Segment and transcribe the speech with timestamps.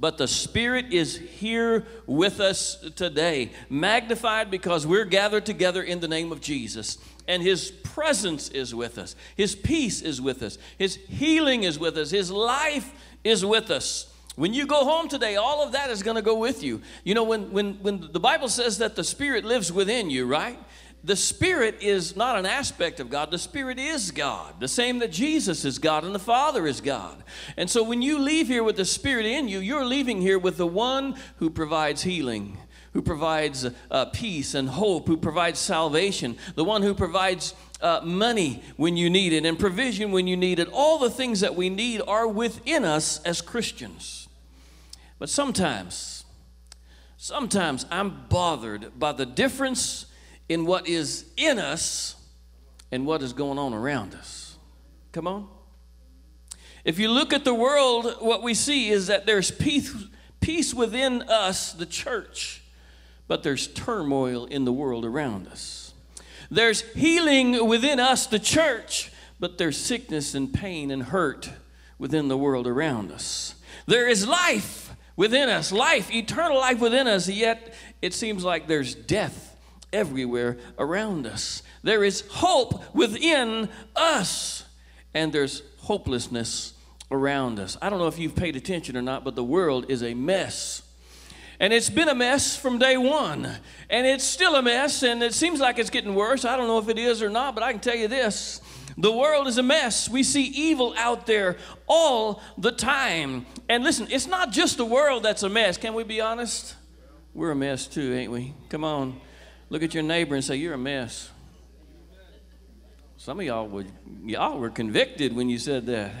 [0.00, 6.08] but the Spirit is here with us today, magnified because we're gathered together in the
[6.08, 6.96] name of Jesus.
[7.28, 11.98] And His presence is with us, His peace is with us, His healing is with
[11.98, 12.92] us, His life
[13.22, 14.06] is with us.
[14.36, 16.80] When you go home today, all of that is going to go with you.
[17.04, 20.58] You know, when, when, when the Bible says that the Spirit lives within you, right?
[21.02, 23.30] The Spirit is not an aspect of God.
[23.30, 24.60] The Spirit is God.
[24.60, 27.22] The same that Jesus is God and the Father is God.
[27.56, 30.58] And so when you leave here with the Spirit in you, you're leaving here with
[30.58, 32.58] the one who provides healing,
[32.92, 38.62] who provides uh, peace and hope, who provides salvation, the one who provides uh, money
[38.76, 40.68] when you need it and provision when you need it.
[40.70, 44.28] All the things that we need are within us as Christians.
[45.18, 46.24] But sometimes,
[47.16, 50.04] sometimes I'm bothered by the difference
[50.50, 52.16] in what is in us
[52.90, 54.56] and what is going on around us.
[55.12, 55.48] Come on.
[56.84, 59.94] If you look at the world, what we see is that there's peace,
[60.40, 62.62] peace within us, the church,
[63.28, 65.94] but there's turmoil in the world around us.
[66.50, 71.48] There's healing within us, the church, but there's sickness and pain and hurt
[71.96, 73.54] within the world around us.
[73.86, 78.96] There is life within us, life, eternal life within us, yet it seems like there's
[78.96, 79.49] death
[79.92, 81.62] everywhere around us.
[81.82, 84.64] There is hope within us,
[85.14, 86.74] and there's hopelessness
[87.10, 87.76] around us.
[87.82, 90.82] I don't know if you've paid attention or not, but the world is a mess.
[91.58, 93.46] And it's been a mess from day one.
[93.90, 96.44] And it's still a mess, and it seems like it's getting worse.
[96.44, 98.60] I don't know if it is or not, but I can tell you this
[98.96, 100.08] the world is a mess.
[100.08, 103.46] We see evil out there all the time.
[103.68, 105.76] And listen, it's not just the world that's a mess.
[105.76, 106.74] Can we be honest?
[107.32, 108.54] We're a mess too, ain't we?
[108.68, 109.20] Come on.
[109.70, 111.30] Look at your neighbor and say, You're a mess.
[113.16, 113.90] Some of y'all would
[114.24, 116.12] y'all were convicted when you said that.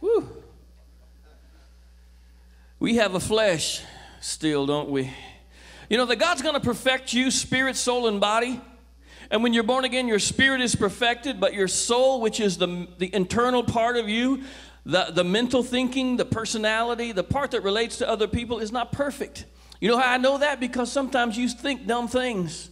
[0.00, 0.42] Whew.
[2.78, 3.82] We have a flesh
[4.20, 5.12] still, don't we?
[5.90, 8.60] You know that God's going to perfect you, spirit, soul, and body.
[9.30, 12.86] And when you're born again, your spirit is perfected, but your soul, which is the,
[12.98, 14.44] the internal part of you,
[14.84, 18.92] the, the mental thinking, the personality, the part that relates to other people, is not
[18.92, 19.44] perfect.
[19.80, 20.60] You know how I know that?
[20.60, 22.70] Because sometimes you think dumb things.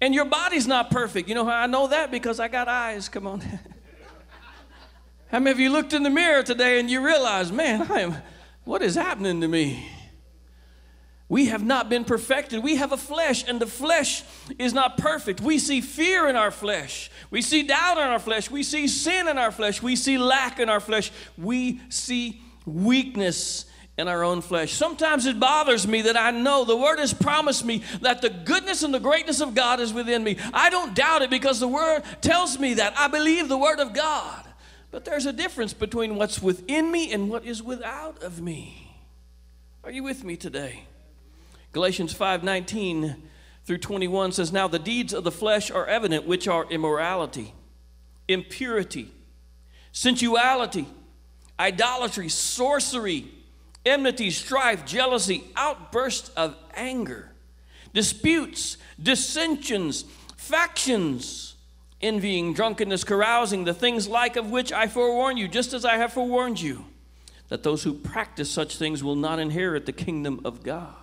[0.00, 1.28] And your body's not perfect.
[1.28, 2.10] You know how I know that?
[2.10, 3.08] Because I got eyes.
[3.08, 3.40] Come on.
[5.28, 8.16] how many of you looked in the mirror today and you realized, man, I am,
[8.64, 9.88] what is happening to me?
[11.28, 12.62] We have not been perfected.
[12.62, 14.22] We have a flesh, and the flesh
[14.58, 15.40] is not perfect.
[15.40, 17.10] We see fear in our flesh.
[17.30, 18.50] We see doubt in our flesh.
[18.50, 19.80] We see sin in our flesh.
[19.80, 21.10] We see lack in our flesh.
[21.38, 23.64] We see weakness
[23.98, 24.72] in our own flesh.
[24.72, 28.82] Sometimes it bothers me that I know the Word has promised me that the goodness
[28.82, 30.38] and the greatness of God is within me.
[30.52, 32.98] I don't doubt it because the Word tells me that.
[32.98, 34.44] I believe the Word of God.
[34.90, 38.96] But there's a difference between what's within me and what is without of me.
[39.84, 40.84] Are you with me today?
[41.72, 43.16] Galatians 5:19
[43.64, 47.54] through 21 says, Now the deeds of the flesh are evident, which are immorality,
[48.28, 49.10] impurity,
[49.92, 50.86] sensuality,
[51.58, 53.30] idolatry, sorcery
[53.84, 57.30] enmity, strife, jealousy, outbursts of anger,
[57.92, 60.04] disputes, dissensions,
[60.36, 61.54] factions,
[62.00, 66.12] envying, drunkenness, carousing, the things like of which I forewarn you, just as I have
[66.12, 66.84] forewarned you,
[67.48, 70.94] that those who practice such things will not inherit the kingdom of God.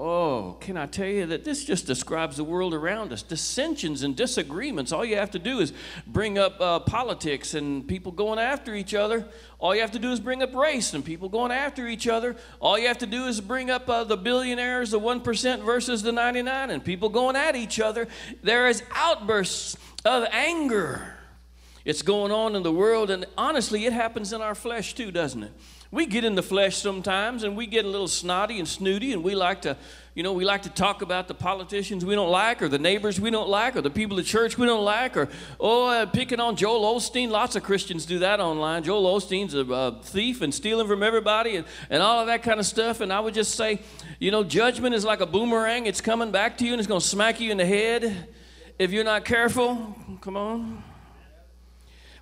[0.00, 3.20] Oh, can I tell you that this just describes the world around us?
[3.20, 4.92] Dissensions and disagreements.
[4.92, 5.72] All you have to do is
[6.06, 9.26] bring up uh, politics and people going after each other.
[9.58, 12.36] All you have to do is bring up race and people going after each other.
[12.60, 16.12] All you have to do is bring up uh, the billionaires, the 1% versus the
[16.12, 18.06] 99, and people going at each other.
[18.44, 21.14] There is outbursts of anger.
[21.84, 25.42] It's going on in the world, and honestly, it happens in our flesh too, doesn't
[25.42, 25.52] it?
[25.90, 29.22] We get in the flesh sometimes and we get a little snotty and snooty and
[29.22, 29.76] we like to
[30.14, 33.18] you know we like to talk about the politicians we don't like or the neighbors
[33.18, 35.28] we don't like or the people at church we don't like or
[35.58, 37.30] oh uh, picking on joel osteen.
[37.30, 38.82] Lots of christians do that online.
[38.82, 42.60] Joel osteen's a, a thief and stealing from everybody and, and all of that kind
[42.60, 43.00] of stuff.
[43.00, 43.80] And i would just say
[44.18, 45.86] you know judgment is like a boomerang.
[45.86, 48.28] It's coming back to you and it's going to smack you in the head.
[48.78, 50.82] If you're not careful come on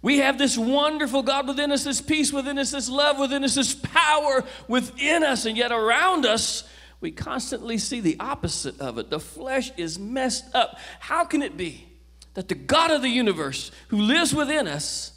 [0.03, 3.55] we have this wonderful God within us, this peace within us, this love within us,
[3.55, 6.69] this power within us, and yet around us,
[7.01, 9.11] we constantly see the opposite of it.
[9.11, 10.79] The flesh is messed up.
[11.01, 11.87] How can it be
[12.35, 15.13] that the God of the universe, who lives within us,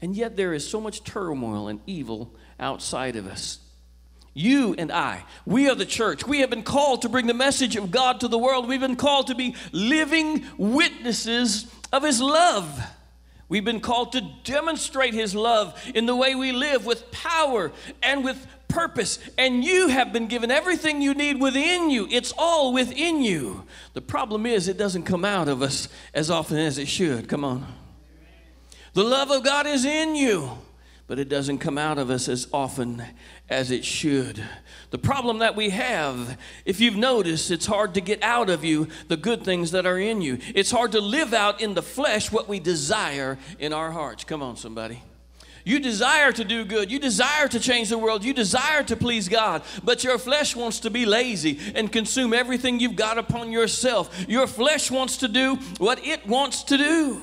[0.00, 3.58] and yet there is so much turmoil and evil outside of us?
[4.34, 6.26] You and I, we are the church.
[6.26, 8.66] We have been called to bring the message of God to the world.
[8.66, 12.82] We've been called to be living witnesses of His love.
[13.52, 17.70] We've been called to demonstrate His love in the way we live with power
[18.02, 22.08] and with purpose, and you have been given everything you need within you.
[22.10, 23.64] It's all within you.
[23.92, 27.28] The problem is, it doesn't come out of us as often as it should.
[27.28, 27.66] Come on.
[28.94, 30.52] The love of God is in you,
[31.06, 33.04] but it doesn't come out of us as often
[33.52, 34.42] as it should.
[34.90, 38.88] The problem that we have, if you've noticed, it's hard to get out of you
[39.08, 40.38] the good things that are in you.
[40.54, 44.24] It's hard to live out in the flesh what we desire in our hearts.
[44.24, 45.02] Come on, somebody.
[45.64, 46.90] You desire to do good.
[46.90, 48.24] You desire to change the world.
[48.24, 49.62] You desire to please God.
[49.84, 54.26] But your flesh wants to be lazy and consume everything you've got upon yourself.
[54.28, 57.22] Your flesh wants to do what it wants to do.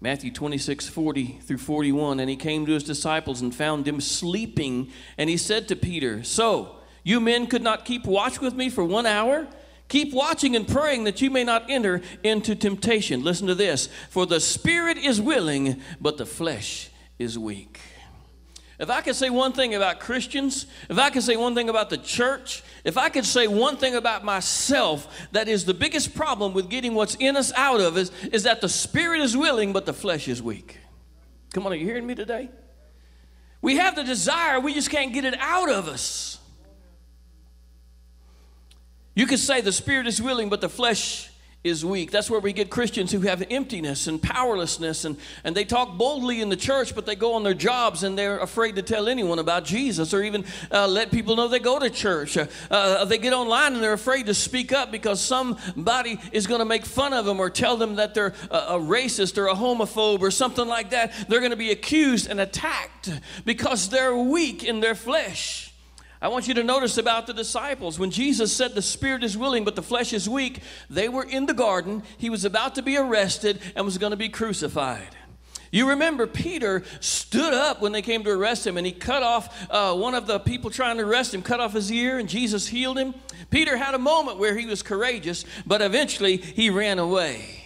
[0.00, 2.20] Matthew 26, 40 through 41.
[2.20, 4.90] And he came to his disciples and found them sleeping.
[5.18, 8.84] And he said to Peter, So, you men could not keep watch with me for
[8.84, 9.46] one hour?
[9.88, 13.24] Keep watching and praying that you may not enter into temptation.
[13.24, 13.88] Listen to this.
[14.08, 17.80] For the spirit is willing, but the flesh is weak.
[18.80, 21.90] If I could say one thing about Christians, if I could say one thing about
[21.90, 26.54] the church, if I could say one thing about myself that is the biggest problem
[26.54, 29.84] with getting what's in us out of us, is that the spirit is willing, but
[29.84, 30.78] the flesh is weak.
[31.52, 32.48] Come on, are you hearing me today?
[33.60, 36.38] We have the desire, we just can't get it out of us.
[39.14, 41.29] You could say the spirit is willing, but the flesh
[41.62, 42.10] is weak.
[42.10, 46.40] That's where we get Christians who have emptiness and powerlessness, and, and they talk boldly
[46.40, 49.38] in the church, but they go on their jobs and they're afraid to tell anyone
[49.38, 52.38] about Jesus or even uh, let people know they go to church.
[52.38, 56.60] Uh, uh, they get online and they're afraid to speak up because somebody is going
[56.60, 59.54] to make fun of them or tell them that they're a, a racist or a
[59.54, 61.12] homophobe or something like that.
[61.28, 63.10] They're going to be accused and attacked
[63.44, 65.69] because they're weak in their flesh.
[66.22, 67.98] I want you to notice about the disciples.
[67.98, 71.46] When Jesus said the spirit is willing, but the flesh is weak, they were in
[71.46, 72.02] the garden.
[72.18, 75.16] He was about to be arrested and was going to be crucified.
[75.72, 79.70] You remember Peter stood up when they came to arrest him and he cut off
[79.70, 82.66] uh, one of the people trying to arrest him, cut off his ear, and Jesus
[82.66, 83.14] healed him.
[83.50, 87.59] Peter had a moment where he was courageous, but eventually he ran away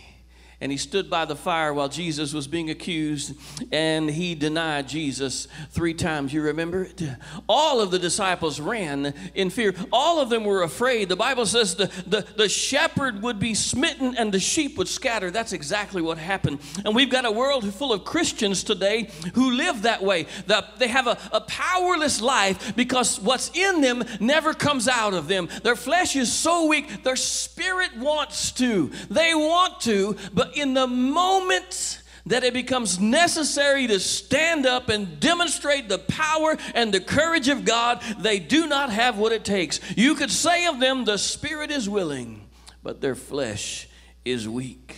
[0.64, 3.36] and he stood by the fire while Jesus was being accused,
[3.70, 6.32] and he denied Jesus three times.
[6.32, 7.02] You remember it?
[7.46, 9.74] All of the disciples ran in fear.
[9.92, 11.10] All of them were afraid.
[11.10, 15.30] The Bible says the, the, the shepherd would be smitten and the sheep would scatter.
[15.30, 16.60] That's exactly what happened.
[16.82, 20.24] And we've got a world full of Christians today who live that way.
[20.46, 25.28] That they have a, a powerless life because what's in them never comes out of
[25.28, 25.50] them.
[25.62, 28.90] Their flesh is so weak, their spirit wants to.
[29.10, 35.20] They want to, but in the moment that it becomes necessary to stand up and
[35.20, 39.78] demonstrate the power and the courage of God, they do not have what it takes.
[39.96, 42.48] You could say of them, the spirit is willing,
[42.82, 43.88] but their flesh
[44.24, 44.96] is weak.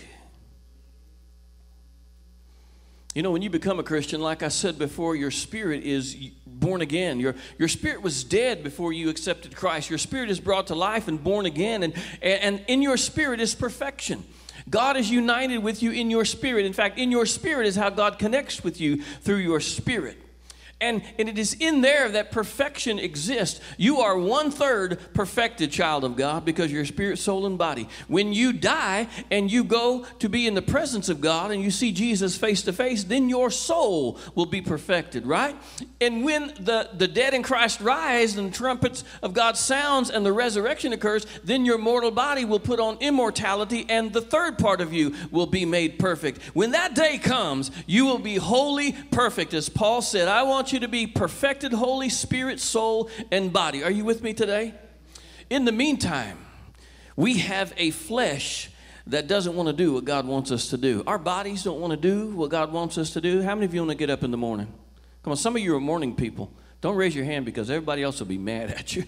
[3.16, 6.14] You know, when you become a Christian, like I said before, your spirit is
[6.46, 7.18] born again.
[7.18, 9.88] Your, your spirit was dead before you accepted Christ.
[9.88, 13.54] Your spirit is brought to life and born again, and, and in your spirit is
[13.54, 14.22] perfection.
[14.68, 16.66] God is united with you in your spirit.
[16.66, 20.18] In fact, in your spirit is how God connects with you through your spirit.
[20.78, 23.62] And, and it is in there that perfection exists.
[23.78, 27.88] You are one third perfected child of God because you're spirit, soul, and body.
[28.08, 31.70] When you die and you go to be in the presence of God and you
[31.70, 35.56] see Jesus face to face, then your soul will be perfected, right?
[36.02, 40.26] And when the, the dead in Christ rise and the trumpets of God sounds and
[40.26, 44.82] the resurrection occurs, then your mortal body will put on immortality and the third part
[44.82, 46.42] of you will be made perfect.
[46.52, 49.54] When that day comes, you will be wholly perfect.
[49.54, 53.84] As Paul said, I want want you to be perfected, Holy Spirit, soul, and body.
[53.84, 54.74] Are you with me today?
[55.48, 56.38] In the meantime,
[57.14, 58.68] we have a flesh
[59.06, 61.04] that doesn't want to do what God wants us to do.
[61.06, 63.42] Our bodies don't want to do what God wants us to do.
[63.42, 64.66] How many of you want to get up in the morning?
[65.22, 66.50] Come on, some of you are morning people.
[66.80, 69.04] Don't raise your hand because everybody else will be mad at you.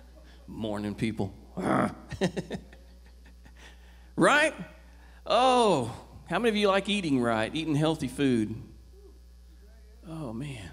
[0.46, 1.34] morning people.
[4.16, 4.54] right?
[5.26, 5.94] Oh,
[6.30, 8.54] how many of you like eating right, eating healthy food?
[10.08, 10.70] Oh, man.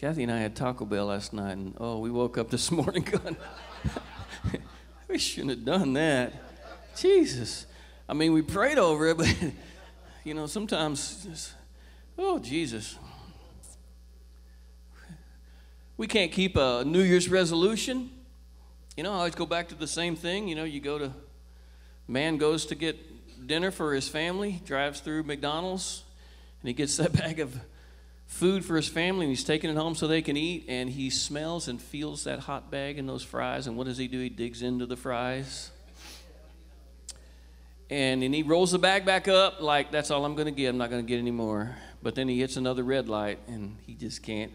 [0.00, 3.02] Kathy and I had Taco Bell last night, and oh, we woke up this morning
[3.02, 3.36] going,
[5.08, 6.32] we shouldn't have done that.
[6.96, 7.66] Jesus.
[8.08, 9.28] I mean, we prayed over it, but,
[10.24, 11.52] you know, sometimes,
[12.16, 12.96] oh, Jesus.
[15.98, 18.08] We can't keep a New Year's resolution.
[18.96, 20.48] You know, I always go back to the same thing.
[20.48, 21.12] You know, you go to,
[22.08, 26.04] man goes to get dinner for his family, drives through McDonald's,
[26.62, 27.60] and he gets that bag of
[28.30, 31.10] food for his family and he's taking it home so they can eat and he
[31.10, 34.28] smells and feels that hot bag and those fries and what does he do he
[34.28, 35.70] digs into the fries
[37.90, 40.68] and then he rolls the bag back up like that's all i'm going to get
[40.68, 43.76] i'm not going to get any more but then he hits another red light and
[43.86, 44.52] he just can't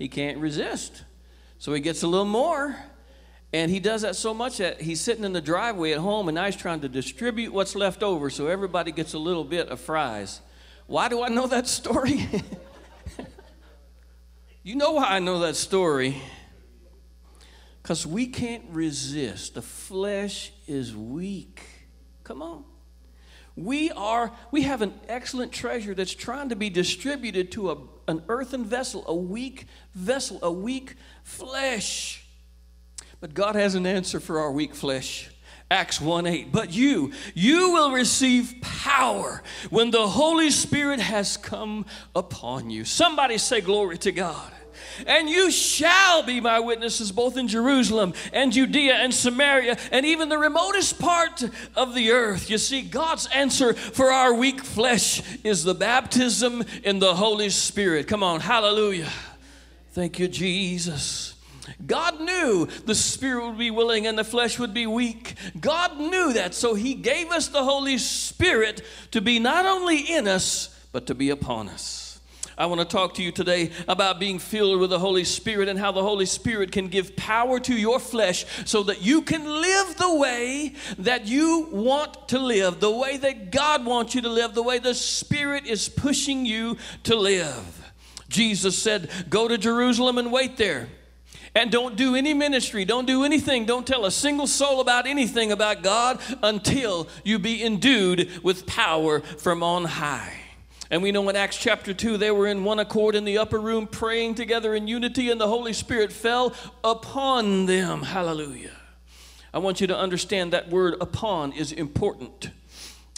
[0.00, 1.04] he can't resist.
[1.58, 2.74] So he gets a little more.
[3.52, 6.36] And he does that so much that he's sitting in the driveway at home and
[6.36, 9.78] now he's trying to distribute what's left over so everybody gets a little bit of
[9.78, 10.40] fries.
[10.86, 12.26] Why do I know that story?
[14.62, 16.20] you know why I know that story?
[17.82, 19.54] Because we can't resist.
[19.54, 21.62] The flesh is weak.
[22.24, 22.64] Come on.
[23.56, 27.76] We are, we have an excellent treasure that's trying to be distributed to a,
[28.08, 32.24] an earthen vessel, a weak vessel, a weak flesh.
[33.20, 35.30] But God has an answer for our weak flesh.
[35.70, 36.52] Acts 1 8.
[36.52, 42.84] But you, you will receive power when the Holy Spirit has come upon you.
[42.84, 44.52] Somebody say, Glory to God.
[45.06, 50.28] And you shall be my witnesses both in Jerusalem and Judea and Samaria and even
[50.28, 51.42] the remotest part
[51.76, 52.50] of the earth.
[52.50, 58.08] You see, God's answer for our weak flesh is the baptism in the Holy Spirit.
[58.08, 59.08] Come on, hallelujah.
[59.92, 61.29] Thank you, Jesus.
[61.86, 65.34] God knew the spirit would be willing and the flesh would be weak.
[65.58, 70.28] God knew that, so He gave us the Holy Spirit to be not only in
[70.28, 72.10] us, but to be upon us.
[72.60, 75.78] I want to talk to you today about being filled with the Holy Spirit and
[75.78, 79.96] how the Holy Spirit can give power to your flesh so that you can live
[79.96, 84.52] the way that you want to live, the way that God wants you to live,
[84.52, 87.92] the way the Spirit is pushing you to live.
[88.28, 90.88] Jesus said, Go to Jerusalem and wait there.
[91.54, 95.50] And don't do any ministry, don't do anything, don't tell a single soul about anything
[95.50, 100.36] about God until you be endued with power from on high.
[100.92, 103.60] And we know in Acts chapter 2, they were in one accord in the upper
[103.60, 108.02] room praying together in unity, and the Holy Spirit fell upon them.
[108.02, 108.72] Hallelujah.
[109.52, 112.50] I want you to understand that word upon is important.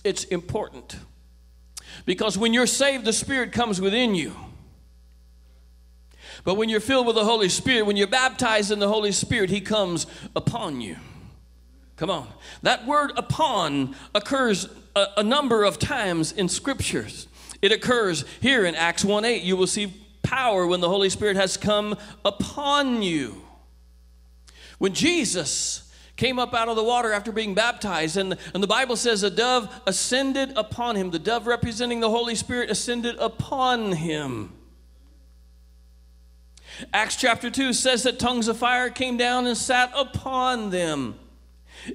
[0.04, 0.96] It's important.
[2.06, 4.34] Because when you're saved, the Spirit comes within you.
[6.44, 9.50] But when you're filled with the Holy Spirit, when you're baptized in the Holy Spirit,
[9.50, 10.96] He comes upon you.
[11.96, 12.26] Come on.
[12.62, 17.28] That word upon occurs a, a number of times in scriptures.
[17.60, 19.42] It occurs here in Acts 1 8.
[19.42, 23.42] You will see power when the Holy Spirit has come upon you.
[24.78, 28.96] When Jesus came up out of the water after being baptized, and, and the Bible
[28.96, 31.10] says a dove ascended upon him.
[31.10, 34.52] The dove representing the Holy Spirit ascended upon him.
[36.92, 41.16] Acts chapter 2 says that tongues of fire came down and sat upon them.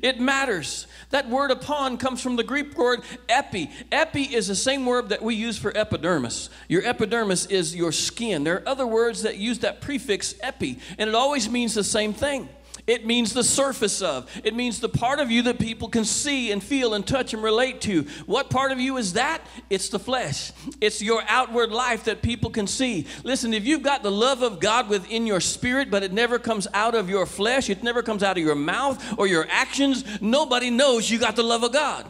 [0.02, 0.88] It matters.
[1.12, 3.72] That word upon comes from the Greek word epi.
[3.92, 6.50] Epi is the same word that we use for epidermis.
[6.68, 8.44] Your epidermis is your skin.
[8.44, 12.14] There are other words that use that prefix epi, and it always means the same
[12.14, 12.50] thing.
[12.88, 14.32] It means the surface of.
[14.46, 17.44] It means the part of you that people can see and feel and touch and
[17.44, 18.03] relate to.
[18.25, 19.41] What part of you is that?
[19.70, 20.53] It's the flesh.
[20.79, 23.06] It's your outward life that people can see.
[23.25, 26.65] Listen, if you've got the love of God within your spirit, but it never comes
[26.74, 30.70] out of your flesh, it never comes out of your mouth or your actions, nobody
[30.70, 32.10] knows you got the love of God.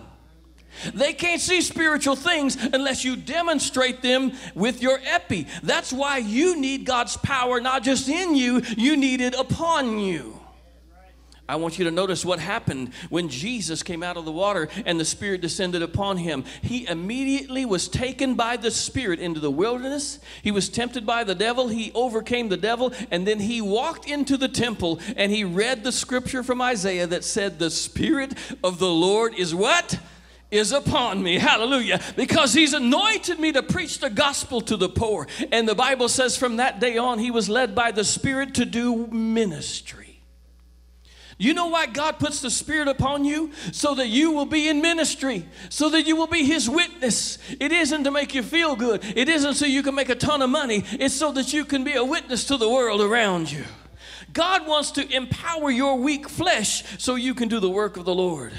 [0.94, 5.48] They can't see spiritual things unless you demonstrate them with your epi.
[5.64, 10.40] That's why you need God's power not just in you, you need it upon you.
[11.50, 15.00] I want you to notice what happened when Jesus came out of the water and
[15.00, 16.44] the Spirit descended upon him.
[16.62, 20.20] He immediately was taken by the Spirit into the wilderness.
[20.42, 21.70] He was tempted by the devil.
[21.70, 22.92] He overcame the devil.
[23.12, 27.24] And then he walked into the temple and he read the scripture from Isaiah that
[27.24, 30.00] said, The Spirit of the Lord is what?
[30.50, 31.38] is upon me.
[31.38, 32.00] Hallelujah.
[32.16, 35.28] Because he's anointed me to preach the gospel to the poor.
[35.52, 38.64] And the Bible says from that day on, he was led by the Spirit to
[38.64, 40.07] do ministry.
[41.40, 43.52] You know why God puts the Spirit upon you?
[43.72, 47.38] So that you will be in ministry, so that you will be His witness.
[47.60, 50.42] It isn't to make you feel good, it isn't so you can make a ton
[50.42, 53.66] of money, it's so that you can be a witness to the world around you.
[54.34, 58.16] God wants to empower your weak flesh so you can do the work of the
[58.16, 58.54] Lord.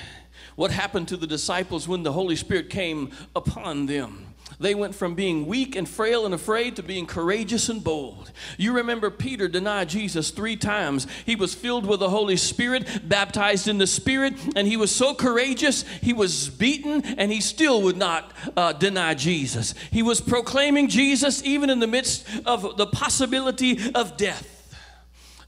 [0.54, 4.27] What happened to the disciples when the Holy Spirit came upon them?
[4.60, 8.32] They went from being weak and frail and afraid to being courageous and bold.
[8.56, 11.06] You remember Peter denied Jesus three times.
[11.24, 15.14] He was filled with the Holy Spirit, baptized in the Spirit, and he was so
[15.14, 19.74] courageous, he was beaten, and he still would not uh, deny Jesus.
[19.92, 24.57] He was proclaiming Jesus even in the midst of the possibility of death.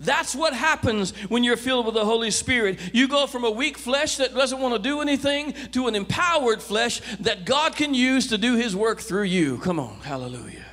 [0.00, 2.80] That's what happens when you're filled with the Holy Spirit.
[2.94, 6.62] You go from a weak flesh that doesn't want to do anything to an empowered
[6.62, 9.58] flesh that God can use to do His work through you.
[9.58, 10.64] Come on, hallelujah.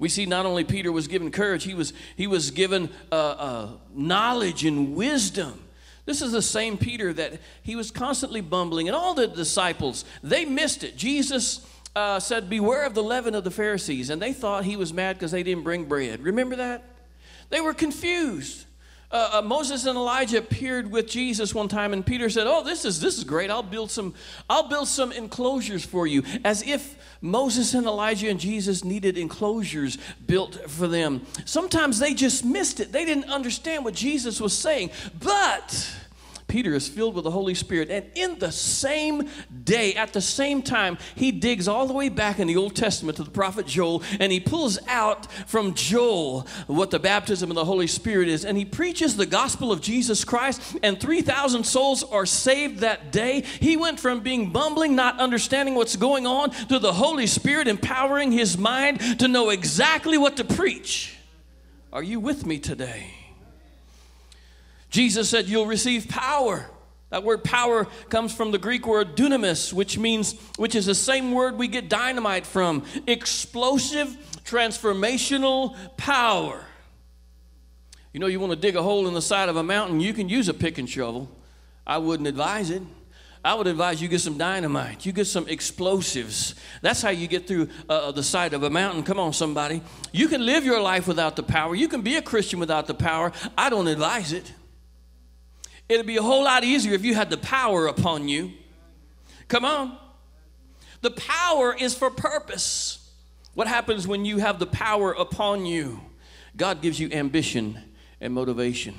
[0.00, 3.68] We see not only Peter was given courage, he was, he was given uh, uh,
[3.94, 5.62] knowledge and wisdom.
[6.04, 10.44] This is the same Peter that he was constantly bumbling, and all the disciples, they
[10.44, 10.96] missed it.
[10.96, 14.10] Jesus uh, said, Beware of the leaven of the Pharisees.
[14.10, 16.22] And they thought he was mad because they didn't bring bread.
[16.22, 16.82] Remember that?
[17.50, 18.66] They were confused.
[19.10, 22.84] Uh, uh, Moses and Elijah appeared with Jesus one time, and Peter said, "Oh, this
[22.84, 23.48] is this is great.
[23.48, 24.12] I'll build some,
[24.50, 29.98] I'll build some enclosures for you." As if Moses and Elijah and Jesus needed enclosures
[30.26, 31.24] built for them.
[31.44, 32.90] Sometimes they just missed it.
[32.90, 35.94] They didn't understand what Jesus was saying, but
[36.54, 37.90] Peter is filled with the Holy Spirit.
[37.90, 39.28] And in the same
[39.64, 43.16] day, at the same time, he digs all the way back in the Old Testament
[43.16, 47.64] to the prophet Joel and he pulls out from Joel what the baptism of the
[47.64, 48.44] Holy Spirit is.
[48.44, 53.40] And he preaches the gospel of Jesus Christ, and 3,000 souls are saved that day.
[53.40, 58.30] He went from being bumbling, not understanding what's going on, to the Holy Spirit empowering
[58.30, 61.16] his mind to know exactly what to preach.
[61.92, 63.23] Are you with me today?
[64.94, 66.70] Jesus said, You'll receive power.
[67.10, 71.32] That word power comes from the Greek word dunamis, which means, which is the same
[71.32, 76.64] word we get dynamite from explosive, transformational power.
[78.12, 80.12] You know, you want to dig a hole in the side of a mountain, you
[80.12, 81.28] can use a pick and shovel.
[81.84, 82.82] I wouldn't advise it.
[83.44, 85.04] I would advise you get some dynamite.
[85.04, 86.54] You get some explosives.
[86.82, 89.02] That's how you get through uh, the side of a mountain.
[89.02, 89.82] Come on, somebody.
[90.12, 91.74] You can live your life without the power.
[91.74, 93.32] You can be a Christian without the power.
[93.58, 94.52] I don't advise it.
[95.88, 98.52] It'd be a whole lot easier if you had the power upon you.
[99.48, 99.98] Come on.
[101.02, 103.10] The power is for purpose.
[103.54, 106.00] What happens when you have the power upon you?
[106.56, 107.78] God gives you ambition
[108.20, 108.94] and motivation.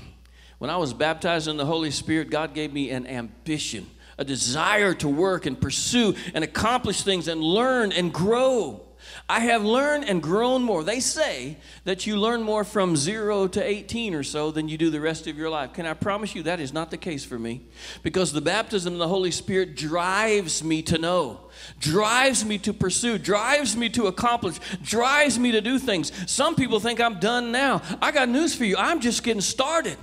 [0.60, 4.94] When I was baptized in the Holy Spirit, God gave me an ambition, a desire
[4.96, 8.86] to work and pursue and accomplish things and learn and grow.
[9.28, 10.84] I have learned and grown more.
[10.84, 14.90] They say that you learn more from zero to 18 or so than you do
[14.90, 15.74] the rest of your life.
[15.74, 17.62] Can I promise you that is not the case for me?
[18.04, 21.40] Because the baptism of the Holy Spirit drives me to know,
[21.80, 26.12] drives me to pursue, drives me to accomplish, drives me to do things.
[26.32, 27.82] Some people think I'm done now.
[28.02, 28.78] I got news for you.
[28.78, 29.98] I'm just getting started.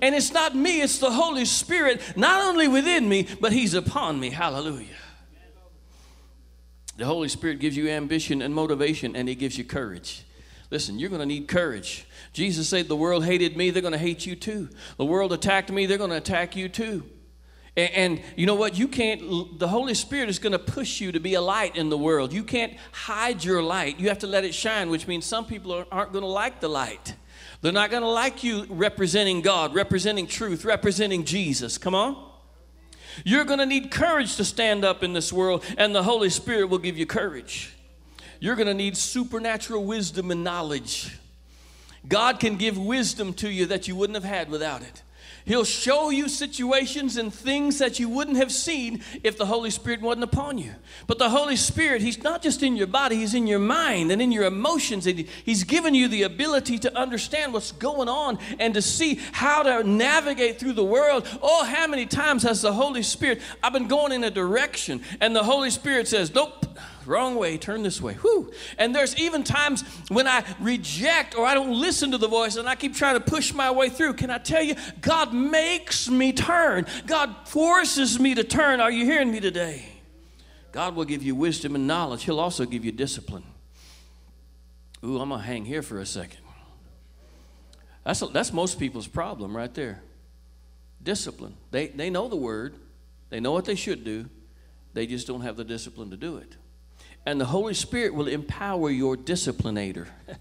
[0.00, 4.18] And it's not me, it's the Holy Spirit, not only within me, but He's upon
[4.18, 4.30] me.
[4.30, 4.96] Hallelujah.
[6.96, 10.24] The Holy Spirit gives you ambition and motivation, and He gives you courage.
[10.70, 12.06] Listen, you're going to need courage.
[12.32, 14.68] Jesus said, The world hated me, they're going to hate you too.
[14.96, 17.04] The world attacked me, they're going to attack you too.
[17.76, 18.78] And, and, you know what?
[18.78, 21.88] You can't, the Holy Spirit is going to push you to be a light in
[21.88, 22.32] the world.
[22.32, 23.98] You can't hide your light.
[23.98, 26.60] You have to let it shine, which means some people are, aren't going to like
[26.60, 27.14] the light.
[27.60, 31.78] They're not going to like you representing God, representing truth, representing Jesus.
[31.78, 32.33] Come on.
[33.24, 36.66] You're going to need courage to stand up in this world, and the Holy Spirit
[36.66, 37.72] will give you courage.
[38.40, 41.16] You're going to need supernatural wisdom and knowledge.
[42.08, 45.02] God can give wisdom to you that you wouldn't have had without it.
[45.46, 50.00] He'll show you situations and things that you wouldn't have seen if the Holy Spirit
[50.00, 50.74] wasn't upon you.
[51.06, 54.22] But the Holy Spirit, He's not just in your body, He's in your mind and
[54.22, 55.06] in your emotions.
[55.06, 59.62] And he's given you the ability to understand what's going on and to see how
[59.62, 61.28] to navigate through the world.
[61.42, 65.36] Oh, how many times has the Holy Spirit, I've been going in a direction, and
[65.36, 66.64] the Holy Spirit says, Nope
[67.06, 68.14] wrong way, turn this way.
[68.14, 68.52] Whew.
[68.78, 72.68] And there's even times when I reject or I don't listen to the voice and
[72.68, 74.14] I keep trying to push my way through.
[74.14, 76.86] Can I tell you, God makes me turn.
[77.06, 78.80] God forces me to turn.
[78.80, 79.84] Are you hearing me today?
[80.72, 82.24] God will give you wisdom and knowledge.
[82.24, 83.44] He'll also give you discipline.
[85.04, 86.40] Ooh, I'm going to hang here for a second.
[88.04, 90.02] That's, a, that's most people's problem right there.
[91.02, 91.54] Discipline.
[91.70, 92.74] They, they know the word,
[93.30, 94.28] they know what they should do,
[94.94, 96.56] they just don't have the discipline to do it.
[97.26, 100.06] And the Holy Spirit will empower your disciplinator.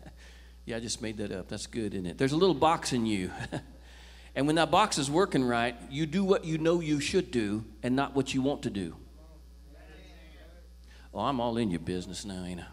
[0.65, 1.47] yeah, I just made that up.
[1.47, 2.17] That's good, isn't it?
[2.17, 3.31] There's a little box in you.
[4.35, 7.63] and when that box is working right, you do what you know you should do
[7.83, 8.97] and not what you want to do.
[11.13, 12.65] Oh, I'm all in your business now, ain't I?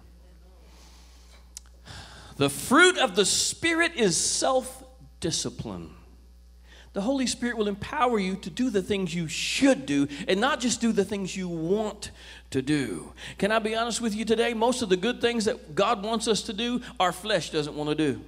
[2.37, 4.83] The fruit of the Spirit is self
[5.21, 5.91] discipline.
[6.93, 10.59] The Holy Spirit will empower you to do the things you should do and not
[10.59, 12.11] just do the things you want
[12.51, 13.13] to do.
[13.39, 14.55] Can I be honest with you today?
[14.55, 17.91] Most of the good things that God wants us to do, our flesh doesn't want
[17.91, 18.21] to do.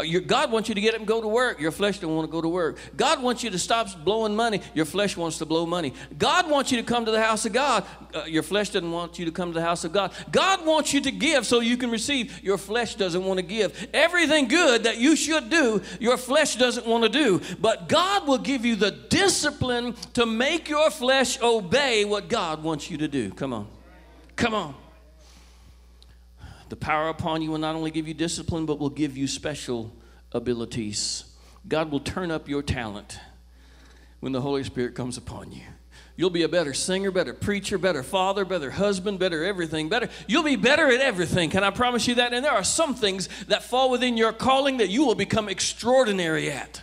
[0.00, 1.60] Uh, your, God wants you to get up and go to work.
[1.60, 2.78] Your flesh don't want to go to work.
[2.96, 4.62] God wants you to stop blowing money.
[4.72, 5.92] Your flesh wants to blow money.
[6.16, 7.84] God wants you to come to the house of God.
[8.14, 10.12] Uh, your flesh doesn't want you to come to the house of God.
[10.32, 12.42] God wants you to give so you can receive.
[12.42, 13.88] Your flesh doesn't want to give.
[13.92, 17.42] Everything good that you should do, your flesh doesn't want to do.
[17.60, 22.90] But God will give you the discipline to make your flesh obey what God wants
[22.90, 23.30] you to do.
[23.32, 23.68] Come on.
[24.36, 24.74] Come on.
[26.70, 29.92] The power upon you will not only give you discipline, but will give you special
[30.30, 31.24] abilities.
[31.66, 33.18] God will turn up your talent
[34.20, 35.62] when the Holy Spirit comes upon you.
[36.14, 40.08] You'll be a better singer, better preacher, better father, better husband, better everything, better.
[40.28, 41.50] You'll be better at everything.
[41.50, 42.32] Can I promise you that?
[42.32, 46.52] And there are some things that fall within your calling that you will become extraordinary
[46.52, 46.82] at.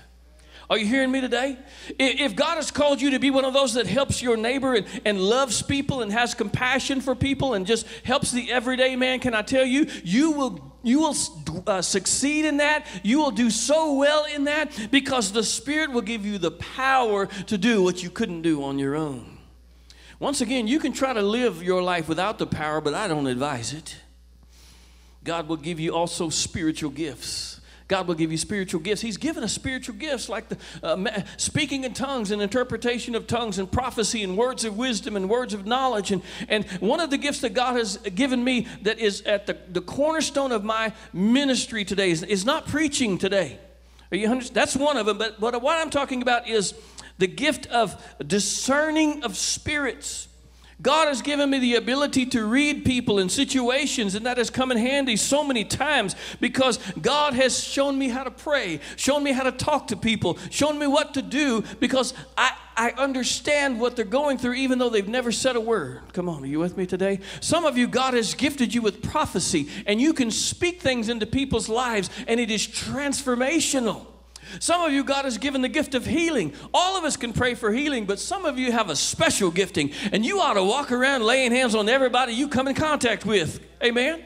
[0.70, 1.58] Are you hearing me today?
[1.98, 4.86] If God has called you to be one of those that helps your neighbor and,
[5.06, 9.34] and loves people and has compassion for people and just helps the everyday man, can
[9.34, 11.16] I tell you, you will you will
[11.66, 12.86] uh, succeed in that.
[13.04, 17.26] You will do so well in that because the Spirit will give you the power
[17.26, 19.38] to do what you couldn't do on your own.
[20.20, 23.28] Once again, you can try to live your life without the power, but I don't
[23.28, 23.98] advise it.
[25.24, 27.60] God will give you also spiritual gifts.
[27.88, 29.02] God will give you spiritual gifts.
[29.02, 33.60] He's given us spiritual gifts like the uh, speaking in tongues and interpretation of tongues
[33.60, 36.12] and prophecy and words of wisdom and words of knowledge.
[36.12, 39.58] And, and one of the gifts that God has given me that is at the,
[39.72, 43.58] the cornerstone of my ministry today is, is not preaching today.
[44.12, 44.56] Are you understand?
[44.56, 45.18] That's one of them.
[45.18, 46.74] But, but what I'm talking about is
[47.18, 50.28] the gift of discerning of spirits.
[50.80, 54.72] God has given me the ability to read people in situations, and that has come
[54.72, 59.32] in handy so many times because God has shown me how to pray, shown me
[59.32, 63.96] how to talk to people, shown me what to do because I, I understand what
[63.96, 66.02] they're going through even though they've never said a word.
[66.14, 67.22] Come on, are you with me today?
[67.42, 71.26] Some of you, God has gifted you with prophecy, and you can speak things into
[71.26, 74.06] people's lives, and it is transformational.
[74.60, 76.54] Some of you, God has given the gift of healing.
[76.74, 79.92] All of us can pray for healing, but some of you have a special gifting,
[80.12, 83.60] and you ought to walk around laying hands on everybody you come in contact with.
[83.84, 84.24] Amen?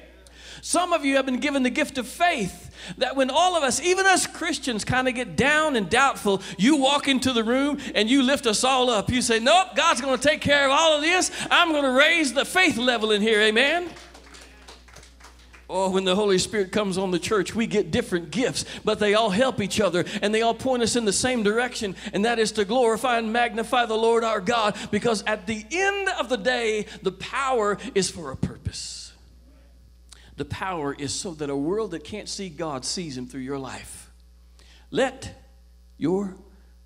[0.61, 2.69] Some of you have been given the gift of faith.
[2.97, 6.77] That when all of us, even us Christians, kind of get down and doubtful, you
[6.77, 9.09] walk into the room and you lift us all up.
[9.09, 11.31] You say, Nope, God's going to take care of all of this.
[11.49, 13.39] I'm going to raise the faith level in here.
[13.41, 13.89] Amen?
[15.73, 19.13] Oh, when the Holy Spirit comes on the church, we get different gifts, but they
[19.13, 22.39] all help each other and they all point us in the same direction, and that
[22.39, 26.35] is to glorify and magnify the Lord our God because at the end of the
[26.35, 29.13] day, the power is for a purpose.
[30.35, 33.59] The power is so that a world that can't see God sees Him through your
[33.59, 34.11] life.
[34.89, 35.41] Let
[35.97, 36.35] your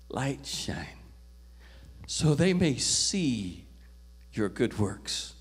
[0.08, 0.86] light shine
[2.06, 3.66] so they may see
[4.32, 5.34] your good works.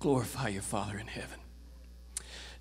[0.00, 1.38] Glorify your Father in heaven.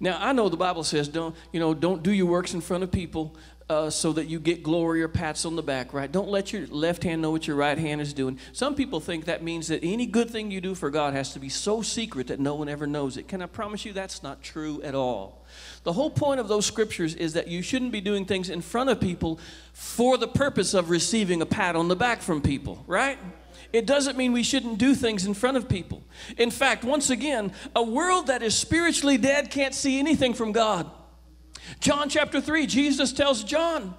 [0.04, 2.84] Now I know the Bible says don't you know don't do your works in front
[2.84, 3.38] of people
[3.70, 6.12] uh, so that you get glory or pats on the back, right?
[6.12, 8.38] Don't let your left hand know what your right hand is doing.
[8.52, 11.40] Some people think that means that any good thing you do for God has to
[11.40, 13.30] be so secret that no one ever knows it.
[13.30, 15.46] Can I promise you that's not true at all?
[15.84, 18.90] The whole point of those scriptures is that you shouldn't be doing things in front
[18.90, 19.40] of people
[19.72, 23.18] for the purpose of receiving a pat on the back from people, right?
[23.74, 26.04] It doesn't mean we shouldn't do things in front of people.
[26.38, 30.90] In fact, once again, a world that is spiritually dead can't see anything from God.
[31.80, 33.96] John chapter 3, Jesus tells John,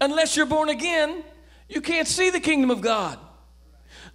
[0.00, 1.22] unless you're born again,
[1.68, 3.16] you can't see the kingdom of God.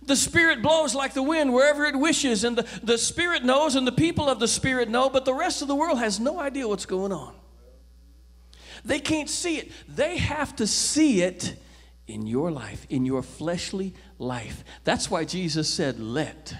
[0.01, 3.87] The Spirit blows like the wind wherever it wishes, and the, the Spirit knows, and
[3.87, 6.67] the people of the Spirit know, but the rest of the world has no idea
[6.67, 7.33] what's going on.
[8.83, 9.71] They can't see it.
[9.87, 11.55] They have to see it
[12.07, 14.63] in your life, in your fleshly life.
[14.83, 16.55] That's why Jesus said, Let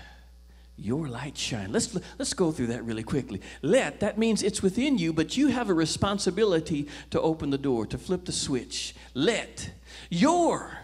[0.78, 1.72] your light shine.
[1.72, 3.42] Let's, let's go through that really quickly.
[3.64, 7.88] Let, that means it's within you, but you have a responsibility to open the door,
[7.88, 8.96] to flip the switch.
[9.16, 9.72] Let
[10.10, 10.78] your,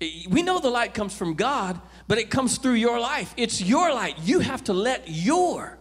[0.00, 3.32] we know the light comes from God, but it comes through your life.
[3.36, 4.16] It's your light.
[4.24, 5.78] You have to let your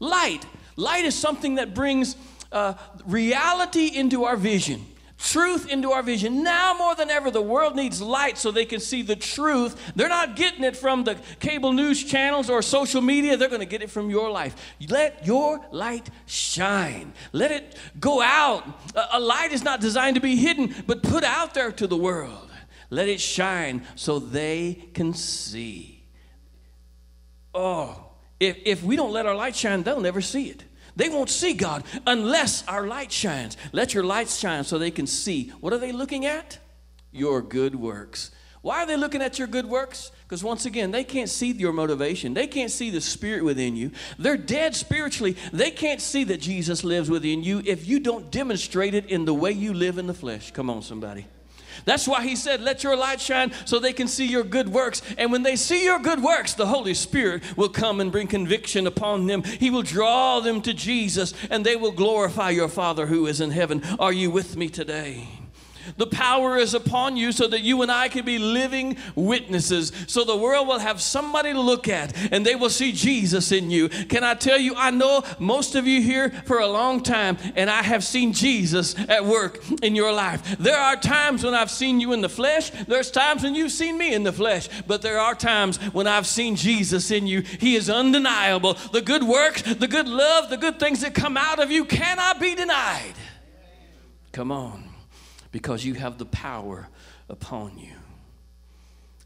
[0.00, 0.44] light.
[0.76, 2.16] Light is something that brings
[2.50, 2.74] uh,
[3.06, 4.84] reality into our vision
[5.18, 6.42] truth into our vision.
[6.42, 9.92] Now more than ever, the world needs light so they can see the truth.
[9.94, 13.66] They're not getting it from the cable news channels or social media, they're going to
[13.66, 14.54] get it from your life.
[14.88, 18.64] Let your light shine, let it go out.
[19.12, 22.50] A light is not designed to be hidden, but put out there to the world.
[22.90, 26.04] Let it shine so they can see.
[27.54, 30.64] Oh, if, if we don't let our light shine, they'll never see it.
[30.96, 33.56] They won't see God unless our light shines.
[33.72, 35.48] Let your light shine so they can see.
[35.60, 36.58] What are they looking at?
[37.12, 38.30] Your good works.
[38.62, 40.10] Why are they looking at your good works?
[40.22, 42.32] Because once again, they can't see your motivation.
[42.32, 43.90] They can't see the spirit within you.
[44.18, 45.36] They're dead spiritually.
[45.52, 49.34] They can't see that Jesus lives within you if you don't demonstrate it in the
[49.34, 50.50] way you live in the flesh.
[50.52, 51.26] Come on, somebody.
[51.84, 55.02] That's why he said, Let your light shine so they can see your good works.
[55.18, 58.86] And when they see your good works, the Holy Spirit will come and bring conviction
[58.86, 59.42] upon them.
[59.42, 63.50] He will draw them to Jesus and they will glorify your Father who is in
[63.50, 63.82] heaven.
[63.98, 65.28] Are you with me today?
[65.96, 69.92] The power is upon you so that you and I can be living witnesses.
[70.06, 73.70] So the world will have somebody to look at and they will see Jesus in
[73.70, 73.88] you.
[73.88, 77.70] Can I tell you, I know most of you here for a long time, and
[77.70, 80.56] I have seen Jesus at work in your life.
[80.58, 83.98] There are times when I've seen you in the flesh, there's times when you've seen
[83.98, 87.40] me in the flesh, but there are times when I've seen Jesus in you.
[87.42, 88.74] He is undeniable.
[88.92, 92.40] The good works, the good love, the good things that come out of you cannot
[92.40, 93.14] be denied.
[94.32, 94.93] Come on,
[95.54, 96.88] because you have the power
[97.28, 97.92] upon you.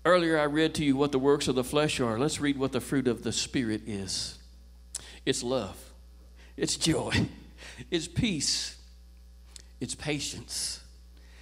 [0.05, 2.19] Earlier, I read to you what the works of the flesh are.
[2.19, 4.39] Let's read what the fruit of the Spirit is.
[5.25, 5.79] It's love,
[6.55, 7.29] it's joy,
[7.91, 8.77] it's peace,
[9.81, 10.83] it's patience,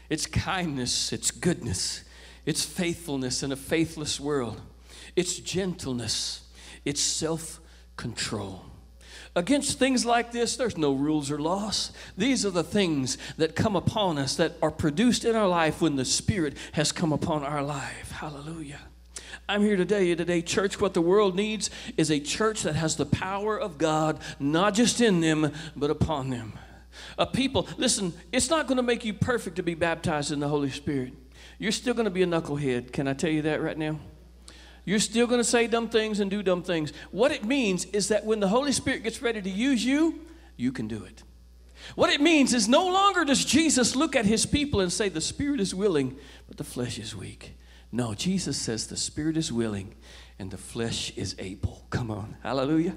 [0.08, 2.04] it's kindness, it's goodness,
[2.44, 4.60] it's faithfulness in a faithless world,
[5.16, 6.42] it's gentleness,
[6.84, 7.58] it's self
[7.96, 8.64] control.
[9.36, 11.92] Against things like this, there's no rules or laws.
[12.16, 15.96] These are the things that come upon us that are produced in our life when
[15.96, 18.12] the Spirit has come upon our life.
[18.12, 18.80] Hallelujah.
[19.46, 21.68] I'm here to tell you today, church, what the world needs
[21.98, 26.30] is a church that has the power of God, not just in them, but upon
[26.30, 26.54] them.
[27.18, 30.48] A people, listen, it's not going to make you perfect to be baptized in the
[30.48, 31.12] Holy Spirit.
[31.58, 32.90] You're still going to be a knucklehead.
[32.90, 33.98] Can I tell you that right now?
[34.86, 36.92] You're still going to say dumb things and do dumb things.
[37.10, 40.20] What it means is that when the Holy Spirit gets ready to use you,
[40.56, 41.24] you can do it.
[41.96, 45.20] What it means is no longer does Jesus look at his people and say, The
[45.20, 46.16] spirit is willing,
[46.48, 47.56] but the flesh is weak.
[47.90, 49.94] No, Jesus says, The spirit is willing
[50.38, 51.86] and the flesh is able.
[51.88, 52.94] Come on, hallelujah.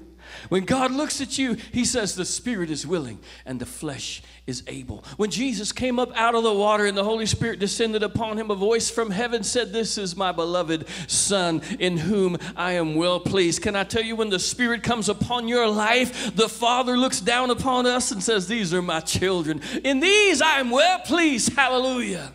[0.50, 4.62] When God looks at you, He says, The spirit is willing and the flesh is
[4.66, 5.04] able.
[5.16, 8.50] When Jesus came up out of the water and the Holy Spirit descended upon him,
[8.50, 13.20] a voice from heaven said, This is my beloved Son in whom I am well
[13.20, 13.62] pleased.
[13.62, 17.48] Can I tell you, when the Spirit comes upon your life, the Father looks down
[17.48, 19.62] upon us and says, These are my children.
[19.82, 21.54] In these I am well pleased.
[21.54, 22.32] Hallelujah.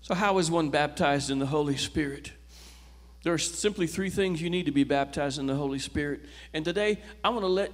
[0.00, 2.32] So, how is one baptized in the Holy Spirit?
[3.28, 6.22] There are simply three things you need to be baptized in the Holy Spirit.
[6.54, 7.70] And today, I want to let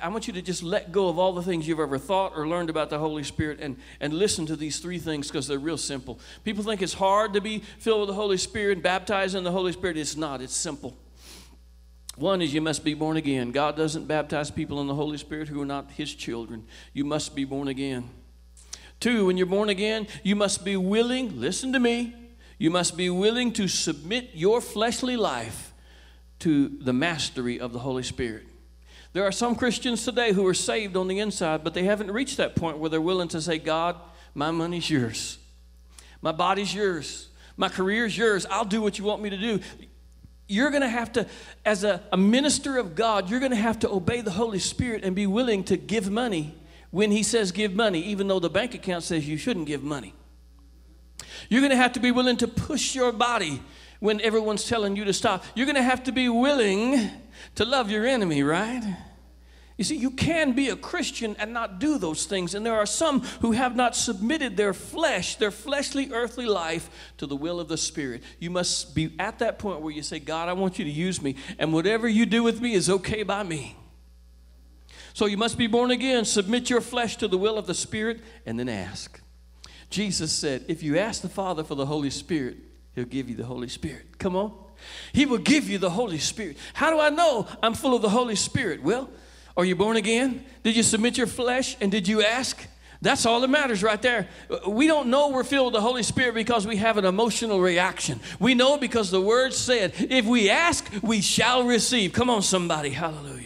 [0.00, 2.48] I want you to just let go of all the things you've ever thought or
[2.48, 5.76] learned about the Holy Spirit and, and listen to these three things because they're real
[5.76, 6.18] simple.
[6.44, 9.52] People think it's hard to be filled with the Holy Spirit and baptized in the
[9.52, 9.98] Holy Spirit.
[9.98, 10.96] It's not, it's simple.
[12.16, 13.50] One is you must be born again.
[13.50, 16.64] God doesn't baptize people in the Holy Spirit who are not His children.
[16.94, 18.08] You must be born again.
[18.98, 22.14] Two, when you're born again, you must be willing, listen to me,
[22.58, 25.72] you must be willing to submit your fleshly life
[26.40, 28.44] to the mastery of the Holy Spirit.
[29.12, 32.36] There are some Christians today who are saved on the inside, but they haven't reached
[32.36, 33.96] that point where they're willing to say, God,
[34.34, 35.38] my money's yours.
[36.20, 37.28] My body's yours.
[37.56, 38.46] My career's yours.
[38.50, 39.60] I'll do what you want me to do.
[40.48, 41.26] You're going to have to,
[41.64, 45.02] as a, a minister of God, you're going to have to obey the Holy Spirit
[45.02, 46.54] and be willing to give money
[46.90, 50.14] when He says give money, even though the bank account says you shouldn't give money.
[51.48, 53.62] You're going to have to be willing to push your body
[54.00, 55.44] when everyone's telling you to stop.
[55.54, 57.10] You're going to have to be willing
[57.54, 58.96] to love your enemy, right?
[59.76, 62.54] You see, you can be a Christian and not do those things.
[62.54, 67.26] And there are some who have not submitted their flesh, their fleshly, earthly life, to
[67.26, 68.22] the will of the Spirit.
[68.38, 71.20] You must be at that point where you say, God, I want you to use
[71.20, 73.76] me, and whatever you do with me is okay by me.
[75.12, 78.20] So you must be born again, submit your flesh to the will of the Spirit,
[78.46, 79.20] and then ask.
[79.90, 82.56] Jesus said, If you ask the Father for the Holy Spirit,
[82.94, 84.18] He'll give you the Holy Spirit.
[84.18, 84.52] Come on.
[85.12, 86.56] He will give you the Holy Spirit.
[86.74, 88.82] How do I know I'm full of the Holy Spirit?
[88.82, 89.08] Well,
[89.56, 90.44] are you born again?
[90.62, 92.66] Did you submit your flesh and did you ask?
[93.02, 94.28] That's all that matters right there.
[94.66, 98.20] We don't know we're filled with the Holy Spirit because we have an emotional reaction.
[98.40, 102.12] We know because the Word said, if we ask, we shall receive.
[102.12, 102.90] Come on, somebody.
[102.90, 103.45] Hallelujah.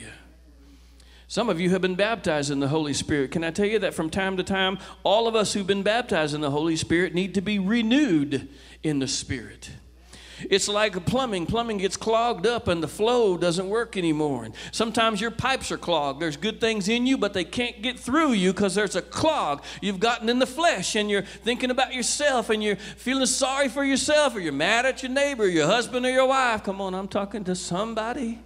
[1.30, 3.30] Some of you have been baptized in the Holy Spirit.
[3.30, 6.34] Can I tell you that from time to time, all of us who've been baptized
[6.34, 8.48] in the Holy Spirit need to be renewed
[8.82, 9.70] in the Spirit?
[10.50, 11.46] It's like plumbing.
[11.46, 14.42] Plumbing gets clogged up and the flow doesn't work anymore.
[14.42, 16.20] And sometimes your pipes are clogged.
[16.20, 19.62] There's good things in you, but they can't get through you because there's a clog.
[19.80, 23.84] You've gotten in the flesh and you're thinking about yourself and you're feeling sorry for
[23.84, 26.64] yourself or you're mad at your neighbor, your husband, or your wife.
[26.64, 28.40] Come on, I'm talking to somebody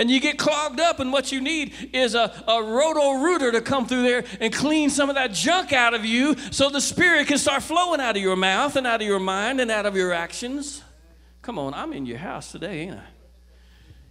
[0.00, 3.60] and you get clogged up, and what you need is a, a roto rooter to
[3.60, 7.26] come through there and clean some of that junk out of you so the Spirit
[7.26, 9.94] can start flowing out of your mouth and out of your mind and out of
[9.94, 10.82] your actions.
[11.42, 13.02] Come on, I'm in your house today, ain't I?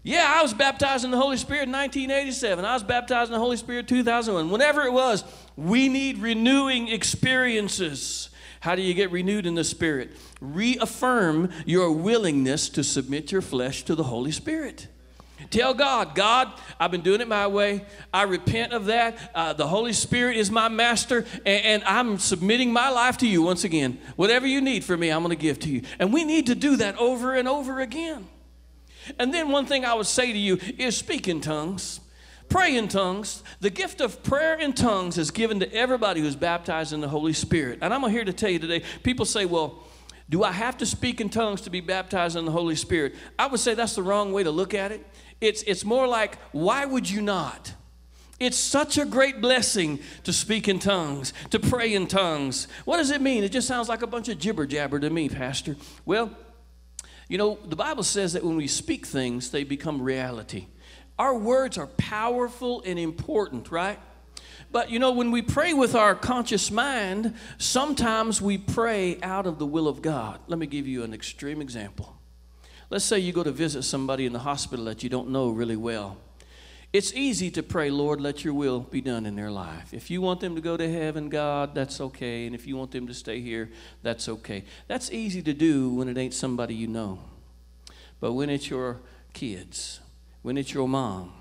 [0.04, 2.66] Yeah, I was baptized in the Holy Spirit in 1987.
[2.66, 4.52] I was baptized in the Holy Spirit 2001.
[4.52, 5.24] Whenever it was,
[5.58, 8.30] we need renewing experiences.
[8.60, 10.12] How do you get renewed in the Spirit?
[10.40, 14.88] Reaffirm your willingness to submit your flesh to the Holy Spirit.
[15.50, 17.84] Tell God, God, I've been doing it my way.
[18.14, 19.32] I repent of that.
[19.34, 23.42] Uh, the Holy Spirit is my master, and, and, I'm submitting my life to you
[23.42, 24.00] once again.
[24.16, 25.82] Whatever you need for me, I'm going to give to you.
[25.98, 28.28] And we need to do that over and over again.
[29.18, 32.00] And then one thing I would say to you is speak in tongues.
[32.48, 33.44] Pray in tongues.
[33.60, 37.34] The gift of prayer in tongues is given to everybody who's baptized in the Holy
[37.34, 37.80] Spirit.
[37.82, 39.84] And I'm here to tell you today, people say, well,
[40.30, 43.16] do I have to speak in tongues to be baptized in the Holy Spirit?
[43.38, 45.06] I would say that's the wrong way to look at it.
[45.42, 47.74] It's, it's more like, why would you not?
[48.40, 52.68] It's such a great blessing to speak in tongues, to pray in tongues.
[52.86, 53.44] What does it mean?
[53.44, 55.76] It just sounds like a bunch of jibber jabber to me, Pastor.
[56.06, 56.32] Well,
[57.28, 60.68] you know, the Bible says that when we speak things, they become reality.
[61.18, 64.00] Our words are powerful and important, right?
[64.72, 69.60] But you know, when we pray with our conscious mind, sometimes we pray out of
[69.60, 70.40] the will of God.
[70.48, 72.19] Let me give you an extreme example.
[72.90, 75.76] Let's say you go to visit somebody in the hospital that you don't know really
[75.76, 76.18] well.
[76.92, 79.94] It's easy to pray, Lord, let your will be done in their life.
[79.94, 82.48] If you want them to go to heaven, God, that's okay.
[82.48, 83.70] And if you want them to stay here,
[84.02, 84.64] that's okay.
[84.88, 87.20] That's easy to do when it ain't somebody you know.
[88.20, 89.02] But when it's your
[89.34, 90.00] kids,
[90.42, 91.32] when it's your mom,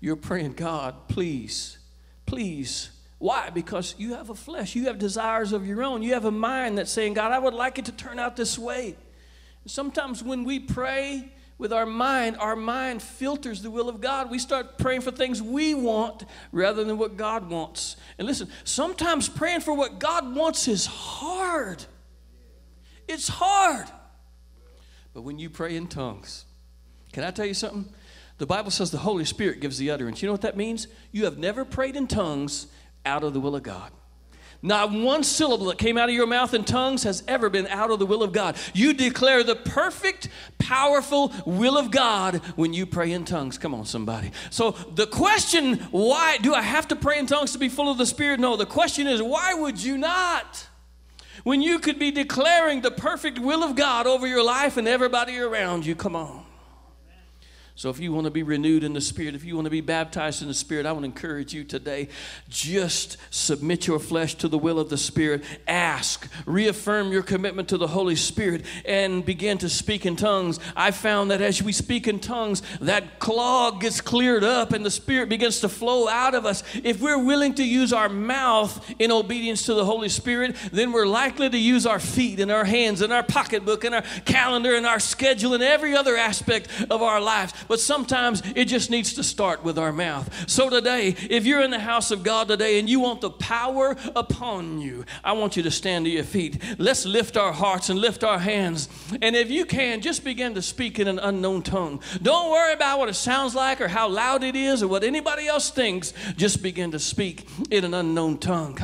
[0.00, 1.76] you're praying, God, please,
[2.24, 2.88] please.
[3.18, 3.50] Why?
[3.50, 6.78] Because you have a flesh, you have desires of your own, you have a mind
[6.78, 8.96] that's saying, God, I would like it to turn out this way.
[9.66, 14.30] Sometimes when we pray with our mind, our mind filters the will of God.
[14.30, 17.96] We start praying for things we want rather than what God wants.
[18.18, 21.84] And listen, sometimes praying for what God wants is hard.
[23.06, 23.86] It's hard.
[25.12, 26.44] But when you pray in tongues,
[27.12, 27.86] can I tell you something?
[28.38, 30.20] The Bible says the Holy Spirit gives the utterance.
[30.20, 30.88] You know what that means?
[31.12, 32.66] You have never prayed in tongues
[33.06, 33.92] out of the will of God.
[34.64, 37.90] Not one syllable that came out of your mouth in tongues has ever been out
[37.90, 38.56] of the will of God.
[38.72, 43.58] You declare the perfect, powerful will of God when you pray in tongues.
[43.58, 44.32] Come on, somebody.
[44.48, 47.98] So the question, why do I have to pray in tongues to be full of
[47.98, 48.40] the Spirit?
[48.40, 50.66] No, the question is, why would you not?
[51.42, 55.38] When you could be declaring the perfect will of God over your life and everybody
[55.38, 55.94] around you.
[55.94, 56.43] Come on.
[57.76, 59.80] So, if you want to be renewed in the Spirit, if you want to be
[59.80, 62.08] baptized in the Spirit, I want to encourage you today
[62.48, 65.42] just submit your flesh to the will of the Spirit.
[65.66, 70.60] Ask, reaffirm your commitment to the Holy Spirit, and begin to speak in tongues.
[70.76, 74.90] I found that as we speak in tongues, that clog gets cleared up and the
[74.90, 76.62] Spirit begins to flow out of us.
[76.84, 81.06] If we're willing to use our mouth in obedience to the Holy Spirit, then we're
[81.06, 84.86] likely to use our feet and our hands and our pocketbook and our calendar and
[84.86, 89.22] our schedule and every other aspect of our lives but sometimes it just needs to
[89.22, 90.48] start with our mouth.
[90.48, 93.96] So today, if you're in the house of God today and you want the power
[94.14, 96.62] upon you, I want you to stand to your feet.
[96.78, 98.88] Let's lift our hearts and lift our hands.
[99.22, 102.00] And if you can, just begin to speak in an unknown tongue.
[102.22, 105.46] Don't worry about what it sounds like or how loud it is or what anybody
[105.46, 106.12] else thinks.
[106.36, 108.74] Just begin to speak in an unknown tongue.